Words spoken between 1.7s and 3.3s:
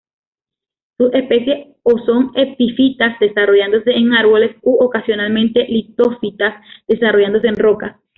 o son epifitas,